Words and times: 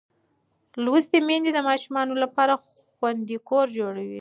لوستې 0.83 1.19
میندې 1.27 1.51
د 1.53 1.59
ماشوم 1.67 1.95
لپاره 2.23 2.53
خوندي 2.93 3.37
کور 3.49 3.67
جوړوي. 3.77 4.09